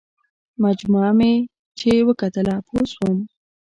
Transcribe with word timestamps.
مجموعه 0.63 1.11
مې 1.19 1.33
چې 1.79 1.89
وکتله 2.07 2.55
پوه 2.67 2.83
شوم. 2.91 3.17